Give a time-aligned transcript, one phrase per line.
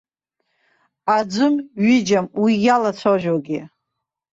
[1.15, 1.55] Аӡәым,
[1.85, 3.61] ҩыџьам уи иалацәажәогьы.